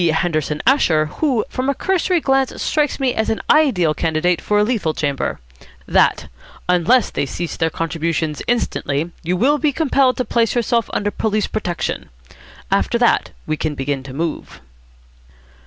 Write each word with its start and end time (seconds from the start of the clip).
Henderson 0.07 0.63
Asher, 0.65 1.05
who 1.05 1.45
from 1.47 1.69
a 1.69 1.75
cursory 1.75 2.19
glance 2.21 2.59
strikes 2.59 2.99
me 2.99 3.13
as 3.13 3.29
an 3.29 3.39
ideal 3.51 3.93
candidate 3.93 4.41
for 4.41 4.57
a 4.57 4.63
lethal 4.63 4.95
chamber) 4.95 5.39
that, 5.85 6.27
unless 6.67 7.11
they 7.11 7.27
cease 7.27 7.55
their 7.55 7.69
contributions 7.69 8.41
instantly, 8.47 9.11
you 9.21 9.37
will 9.37 9.59
be 9.59 9.71
compelled 9.71 10.17
to 10.17 10.25
place 10.25 10.55
yourself 10.55 10.89
under 10.91 11.11
police 11.11 11.45
protection. 11.45 12.09
After 12.71 12.97
that 12.97 13.29
we 13.45 13.55
can 13.57 13.75
begin 13.75 14.01
to 14.01 14.11
move." 14.13 14.59